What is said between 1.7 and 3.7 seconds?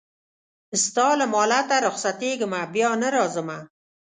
رخصتېږمه بیا نه راځمه